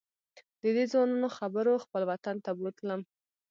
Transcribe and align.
ددې 0.61 0.83
ځوانانو 0.91 1.27
خبرو 1.37 1.73
خپل 1.83 2.01
وطن 2.11 2.35
ته 2.45 2.51
بوتلم. 2.59 3.01